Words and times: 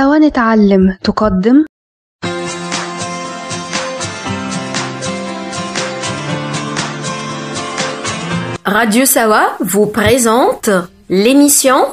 Radio 0.00 0.30
Sawa 9.06 9.56
vous 9.58 9.86
présente 9.86 10.70
l'émission 11.08 11.86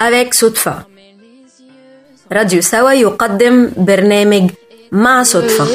avec 0.00 0.34
Sotfa. 0.34 0.86
Radio 2.30 2.60
Sawa 2.62 2.94
يقدم 2.96 3.68
برنامج 3.76 4.50
ma 4.90 5.24
Sotfa. 5.24 5.66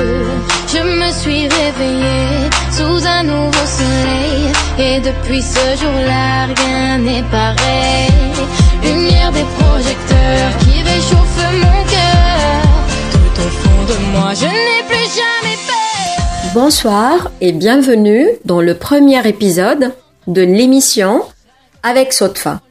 Je 0.74 0.82
me 1.00 1.10
suis 1.22 1.44
réveillée 1.60 2.30
sous 2.78 3.00
un 3.08 3.24
nouveau 3.24 3.66
soleil 3.80 4.44
et 4.78 5.00
depuis 5.00 5.42
ce 5.42 5.78
jour-là 5.80 6.48
rien 6.60 6.98
n'est 6.98 7.24
pareil 7.32 8.12
lumière 8.88 9.32
des 9.32 9.46
projecteurs 9.60 10.52
qui 10.60 10.76
réchauffe 10.82 11.52
mon 11.66 11.82
cœur. 11.94 12.60
Tout 13.14 13.40
au 13.42 13.50
fond 13.62 13.84
de 13.90 14.12
moi, 14.12 14.34
je 14.34 14.46
n'ai 14.46 14.84
plus 14.88 15.08
jamais 15.22 15.58
peur. 15.68 16.52
Bonsoir 16.54 17.30
et 17.42 17.52
bienvenue 17.52 18.28
dans 18.46 18.62
le 18.62 18.76
premier 18.76 19.28
épisode 19.28 19.92
de 20.28 20.42
l'émission 20.42 21.24
avec 21.84 22.14
Sotfa. 22.14 22.62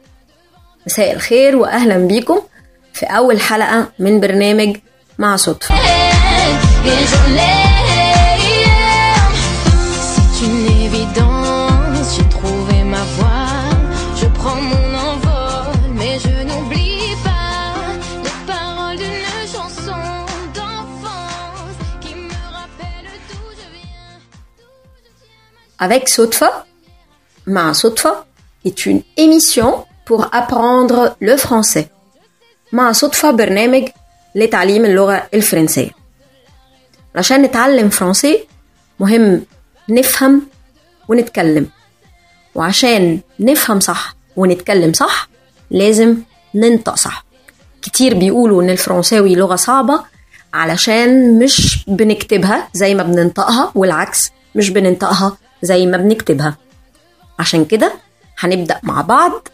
مساء 0.87 1.11
الخير 1.13 1.55
واهلا 1.55 1.97
بيكم 1.97 2.35
في 2.93 3.05
اول 3.05 3.39
حلقه 3.41 3.87
من 3.99 4.19
برنامج 4.19 4.77
مع 5.17 5.35
صدفه 5.35 5.75
avec 25.79 26.07
Sotfa, 26.09 26.65
Ma 27.47 27.73
Sotfa 27.73 28.25
est 28.63 28.85
une 28.87 29.01
émission 29.17 29.85
pour 30.05 30.27
apprendre 30.33 31.15
le 31.19 31.37
français. 31.37 31.85
مع 32.71 32.91
صدفة 32.91 33.31
برنامج 33.31 33.83
لتعليم 34.35 34.85
اللغة 34.85 35.23
الفرنسية 35.33 35.89
علشان 37.15 37.41
نتعلم 37.41 37.89
فرنسي 37.89 38.47
مهم 38.99 39.45
نفهم 39.89 40.41
ونتكلم 41.07 41.69
وعشان 42.55 43.19
نفهم 43.39 43.79
صح 43.79 44.15
ونتكلم 44.35 44.93
صح 44.93 45.29
لازم 45.71 46.17
ننطق 46.55 46.95
صح 46.95 47.25
كتير 47.81 48.13
بيقولوا 48.13 48.63
ان 48.63 48.69
الفرنساوي 48.69 49.35
لغة 49.35 49.55
صعبة 49.55 50.03
علشان 50.53 51.39
مش 51.39 51.85
بنكتبها 51.87 52.69
زي 52.73 52.95
ما 52.95 53.03
بننطقها 53.03 53.71
والعكس 53.75 54.29
مش 54.55 54.69
بننطقها 54.69 55.37
زي 55.65 55.85
ما 55.85 55.97
بنكتبها 55.97 56.57
عشان 57.39 57.65
كده 57.65 57.93
هنبدأ 58.39 58.79
مع 58.83 59.01
بعض 59.01 59.47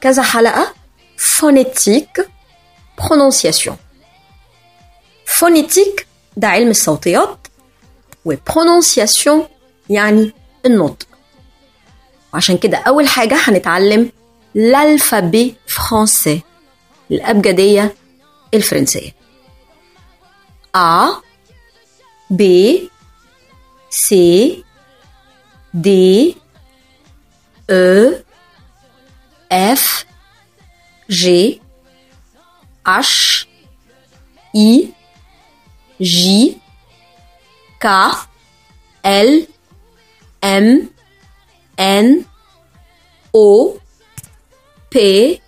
كذا 0.00 0.22
حلقة 0.22 0.74
phonétique 1.16 2.28
برونونسياسيون 2.98 3.76
phonétique 5.38 6.06
ده 6.36 6.48
علم 6.48 6.70
الصوتيات 6.70 7.46
و 8.24 8.33
prononciation 8.33 9.46
يعني 9.90 10.32
النطق 10.66 11.06
عشان 12.34 12.58
كده 12.58 12.78
أول 12.78 13.06
حاجة 13.08 13.36
هنتعلم 13.44 14.10
لالفابي 14.54 15.54
français 15.70 16.38
الأبجدية 17.10 17.94
الفرنسية 18.54 19.14
A 20.76 21.06
B 22.32 22.42
C 24.06 24.14
D 25.82 26.36
E 27.68 28.12
F 29.50 30.04
G 31.08 31.60
H 31.60 31.60
I 34.54 34.94
J 36.00 36.56
K 37.80 38.10
L 39.02 39.40
M 40.42 40.88
N 41.76 42.26
O 43.34 43.80
P 44.90 45.40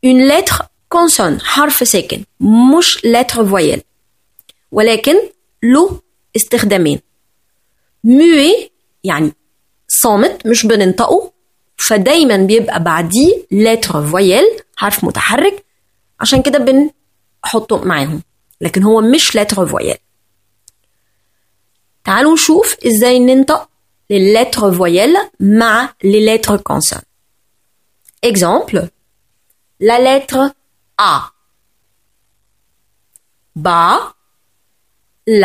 une 0.06 0.30
lettre 0.32 0.58
consonne 0.94 1.42
حرف 1.44 1.88
ساكن 1.88 2.24
مش 2.40 2.98
lettre 2.98 3.38
voyelle 3.40 3.80
ولكن 4.72 5.14
له 5.62 6.00
استخدامين 6.36 6.98
muet 8.06 8.70
يعني 9.04 9.32
صامت 9.88 10.46
مش 10.46 10.66
بننطقه 10.66 11.32
فدايما 11.90 12.36
بيبقى 12.36 12.82
بعديه 12.82 13.42
lettre 13.54 13.92
voyelle 14.12 14.62
حرف 14.76 15.04
متحرك 15.04 15.64
عشان 16.20 16.42
كده 16.42 16.58
بن 16.58 16.90
Mais 17.44 17.44
ce 17.44 17.44
n'est 18.60 18.70
pas 18.70 18.80
une 18.80 19.12
lettre 19.34 19.64
voyelle. 19.64 19.98
Voyons 22.06 22.36
comment 22.46 23.46
on 23.48 23.62
les 24.08 24.32
lettres 24.32 24.70
voyelles 24.70 25.16
ma 25.40 25.94
les 26.02 26.20
lettres 26.20 26.56
concernées. 26.58 27.04
Exemple. 28.22 28.90
La 29.80 29.98
lettre 29.98 30.54
A. 30.98 31.30
B. 33.56 33.66
L. 35.26 35.44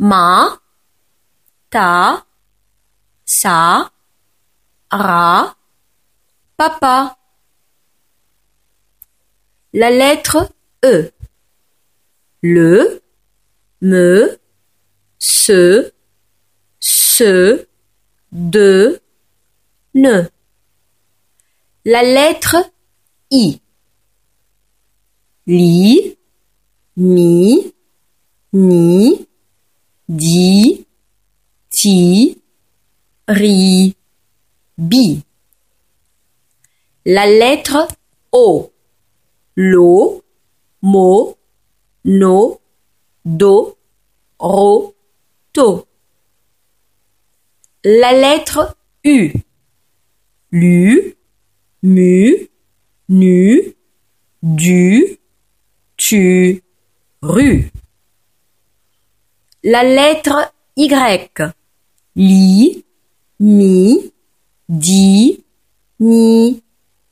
M. 0.00 0.14
T. 1.70 1.78
S. 3.26 3.44
R. 3.44 3.86
Papa. 6.56 7.17
La 9.74 9.90
lettre 9.90 10.50
E. 10.82 11.12
Le, 12.40 13.02
me, 13.82 14.38
se, 15.18 15.92
ce, 16.80 17.66
de, 18.32 18.98
ne. 19.94 20.22
La 21.84 22.02
lettre 22.02 22.56
I. 23.30 23.60
Li, 25.46 26.16
mi, 26.96 27.72
ni, 28.54 29.28
di, 30.08 30.86
ti, 31.70 32.40
ri, 33.28 33.94
bi. 34.78 35.22
La 37.04 37.26
lettre 37.26 37.86
O 38.32 38.72
lo, 39.58 40.22
mo, 40.92 41.36
no, 42.04 42.60
do, 43.24 43.76
ro, 44.38 44.94
to. 45.52 45.86
La 47.82 48.12
lettre 48.12 48.64
U. 49.04 49.16
Lu, 50.50 51.12
mu, 51.94 52.14
nu, 53.08 53.74
du, 54.42 55.16
tu, 56.04 56.22
ru. 57.20 57.50
La 59.72 59.82
lettre 59.82 60.36
Y. 60.76 60.88
Li, 62.14 62.84
mi, 63.40 64.10
di, 64.68 65.42
ni, 65.98 66.62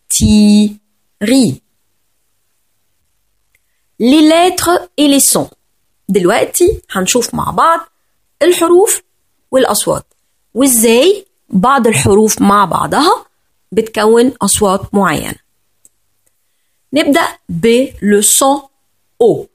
ti, 0.09 0.79
ri. 1.21 1.45
les 4.00 4.29
lettres 4.29 4.88
et 4.99 5.09
les 5.09 5.21
sons 5.21 5.49
دلوقتي 6.09 6.83
هنشوف 6.91 7.35
مع 7.35 7.51
بعض 7.51 7.81
الحروف 8.43 9.03
والاصوات 9.51 10.05
وازاي 10.55 11.27
بعض 11.49 11.87
الحروف 11.87 12.43
مع 12.43 12.65
بعضها 12.65 13.27
بتكون 13.73 14.33
اصوات 14.43 14.95
معينه 14.95 15.35
نبدا 16.93 17.29
ب 17.49 17.89
لو 18.03 18.21
سون 18.21 18.63
او 19.23 19.47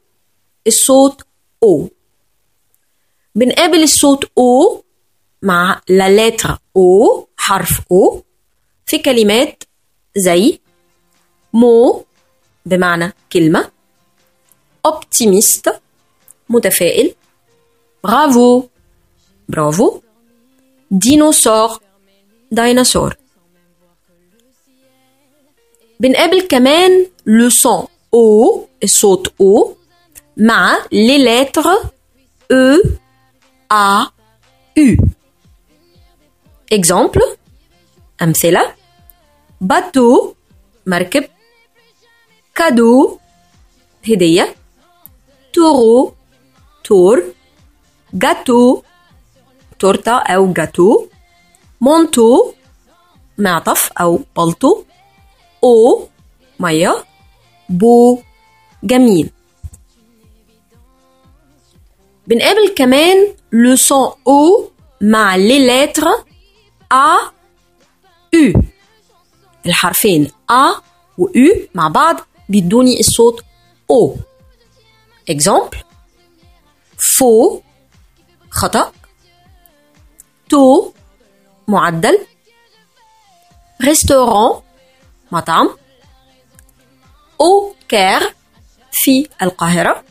الصوت 0.68 1.24
او 1.64 1.90
بنقابل 3.36 3.84
الصوت 3.84 4.30
او 4.38 4.84
مع 5.42 5.82
لا 5.90 6.10
لاتر 6.10 6.58
او 6.76 7.28
حرف 7.38 7.80
او 7.92 8.24
في 8.86 8.98
كلمات 8.98 9.64
زي 10.18 10.60
مو 11.54 12.06
بمعنى 12.66 13.14
كلمه 13.34 13.72
optimiste, 14.84 15.72
متفائل. 16.50 17.14
Bravo, 18.04 18.70
bravo. 19.48 20.02
Dinosaur, 20.90 21.80
dinosaur. 22.50 23.16
بنقابل 26.00 26.40
ben 26.48 26.48
kamen 26.48 27.06
le 27.26 27.50
son 27.50 27.88
O, 28.12 28.68
son 28.88 29.22
O, 29.40 29.76
ma 30.38 30.78
les 30.90 31.20
lettres 31.20 31.86
E, 32.50 32.82
A, 33.70 34.06
U. 34.78 34.96
Exemple, 36.72 37.22
أمثلة, 38.22 38.76
bateau, 39.62 40.36
Marque. 40.86 41.30
cadeau, 42.56 43.20
Hedeya 44.04 44.54
تورو 45.54 46.14
تور 46.84 47.20
جاتو 48.22 48.82
تورتة 49.80 50.12
أو 50.18 50.54
جاتو 50.54 51.06
manteau 51.82 52.52
معطف 53.38 53.92
أو 54.02 54.20
بلطو 54.38 54.84
eau 55.64 56.08
مية 56.60 57.06
beau 57.70 58.20
جميل 58.84 59.30
بنقابل 62.28 62.74
كمان 62.78 63.28
لو 63.54 63.76
سون 63.76 64.12
او 64.28 64.70
مع 65.02 65.36
لي 65.36 65.60
لتر 65.86 66.04
ا 66.92 66.94
او 66.94 68.62
الحرفين 69.66 70.30
a 70.50 70.70
و 71.18 71.26
او 71.28 71.56
مع 71.76 71.88
بعض 71.88 72.16
بيدوني 72.50 73.00
الصوت 73.00 73.42
او 73.92 74.16
example 75.28 75.78
faux 76.98 77.64
خطأ 78.50 78.92
taux 80.50 80.92
معدل 81.68 82.18
restaurant 83.84 84.58
مطعم 85.32 85.70
au 87.42 87.76
Caire 87.90 88.36
في 88.92 89.28
القاهرة 89.42 90.04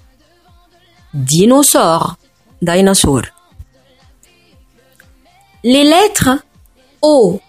dinosaure 1.14 2.14
ديناصور 2.62 3.32
les 5.64 5.90
lettres 5.90 6.38
o 7.04 7.40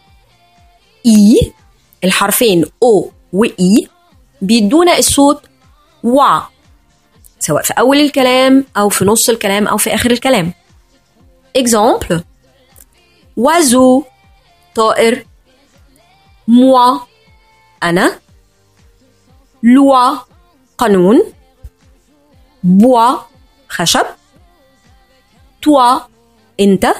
i 1.05 1.53
الحرفين 2.03 2.65
أو 2.83 3.11
اي 3.43 3.87
بيدونا 4.41 4.97
الصوت 4.97 5.41
وا 6.03 6.41
سواء 7.41 7.63
في 7.63 7.73
أول 7.79 7.97
الكلام 7.97 8.65
أو 8.77 8.89
في 8.89 9.05
نص 9.05 9.29
الكلام 9.29 9.67
أو 9.67 9.77
في 9.77 9.93
آخر 9.93 10.11
الكلام 10.11 10.53
example 11.57 12.21
وازو 13.37 14.03
طائر 14.75 15.25
موا 16.47 16.99
أنا 17.83 18.19
لوا 19.63 20.17
قانون 20.77 21.33
بوا 22.63 23.17
خشب 23.69 24.05
توا 25.61 25.99
أنت 26.59 26.95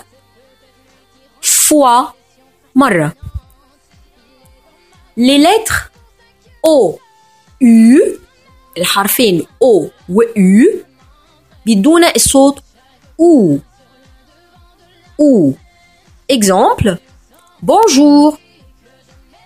فوا 1.68 2.04
مرة 2.76 3.14
les 5.18 5.38
lettres 5.46 5.90
أو 6.66 7.00
U 7.64 8.22
الحرفين 8.78 9.46
أو 9.62 9.88
و 10.10 10.22
U 10.24 10.76
بدون 11.66 12.04
الصوت 12.04 12.64
أو 13.20 13.58
أو 15.20 15.54
اكزامبل 16.32 16.98
بونجور 17.62 18.38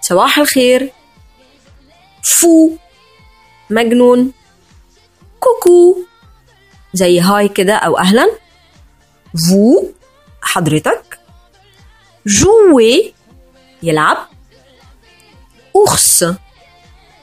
صباح 0.02 0.38
الخير 0.40 0.92
فو 2.24 2.70
مجنون 3.70 4.34
كوكو 5.40 5.96
زي 6.94 7.20
هاي 7.20 7.48
كده 7.48 7.76
أو 7.76 7.98
أهلا 7.98 8.32
فو 9.50 9.84
حضرتك 10.42 11.20
جوي 12.28 13.14
يلعب 13.84 14.18
أخس 15.76 16.34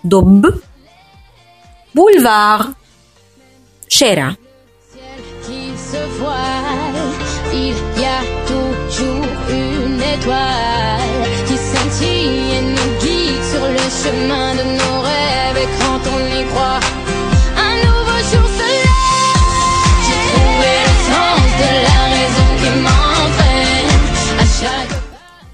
دب 0.05 0.63
بولفار 1.95 2.67
شارع 3.89 4.33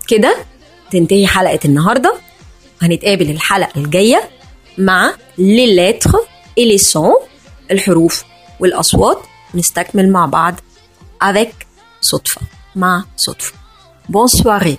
كده 0.09 0.37
تنتهي 0.93 1.27
حلقة 1.27 1.59
النهاردة 1.65 2.15
هنتقابل 2.83 3.31
الحلقة 3.31 3.81
الجاية 3.81 4.38
مع 4.79 5.11
les 5.39 5.67
lettres 5.67 6.17
et 6.57 6.65
les 6.65 6.79
sons 6.79 7.15
الحروف 7.71 8.25
والأصوات 8.61 9.19
نستكمل 9.55 10.13
مع 10.13 10.27
بعض 10.27 10.55
avec 11.25 11.53
صدفه 12.01 12.41
مع 12.77 13.03
Sotfa. 13.17 13.55
Bonne 14.09 14.29
soirée 14.29 14.79